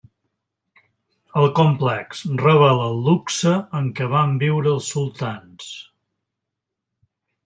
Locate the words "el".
1.41-1.49, 2.93-2.97